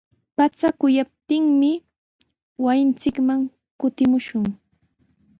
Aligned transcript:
Pacha 0.35 0.67
quyaptinmi 0.79 1.71
wasinchikman 2.65 3.41
kutimushun. 3.79 4.45